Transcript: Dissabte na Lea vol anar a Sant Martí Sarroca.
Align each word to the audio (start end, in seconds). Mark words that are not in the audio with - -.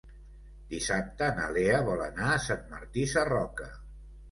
Dissabte 0.71 1.27
na 1.41 1.51
Lea 1.59 1.83
vol 1.91 2.03
anar 2.07 2.33
a 2.33 2.41
Sant 2.49 2.67
Martí 2.75 3.07
Sarroca. 3.15 3.73